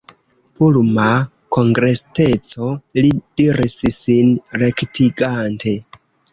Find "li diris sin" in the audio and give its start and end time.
3.01-4.35